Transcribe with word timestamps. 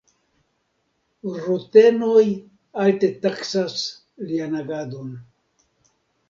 Rutenoj 1.43 2.23
alte 2.85 3.11
taksas 3.27 3.77
lian 4.31 4.57
agadon. 4.63 5.15